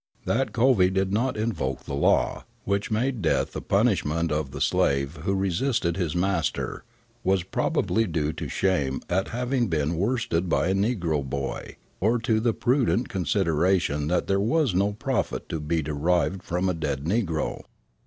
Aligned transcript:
That 0.25 0.51
Covey 0.51 0.89
did 0.89 1.13
not 1.13 1.37
invoke 1.37 1.83
the 1.83 1.93
law, 1.93 2.43
which 2.63 2.89
made 2.89 3.21
death 3.21 3.51
the 3.51 3.61
punishment 3.61 4.31
of 4.31 4.49
the 4.49 4.59
slave 4.59 5.17
who 5.17 5.35
resisted 5.35 5.95
his 5.95 6.15
master, 6.15 6.83
was 7.23 7.43
probably 7.43 8.07
due 8.07 8.33
to 8.33 8.47
shame 8.49 9.01
at 9.11 9.27
having 9.27 9.67
been 9.67 9.95
worsted 9.97 10.49
by 10.49 10.69
a 10.69 10.73
negro 10.73 11.23
boy, 11.23 11.75
or 11.99 12.17
to 12.17 12.39
the 12.39 12.51
prudent 12.55 13.09
consideration 13.09 14.07
that 14.07 14.25
there 14.25 14.39
was 14.41 14.73
no 14.73 14.93
profit 14.93 15.47
to 15.49 15.59
be 15.59 15.83
derived 15.83 16.41
from 16.41 16.67
a 16.67 16.73
dead 16.73 17.03
negro. 17.03 17.61